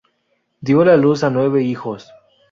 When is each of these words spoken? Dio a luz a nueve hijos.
Dio 0.67 0.81
a 0.81 0.97
luz 0.97 1.23
a 1.23 1.29
nueve 1.29 1.61
hijos. 1.61 2.11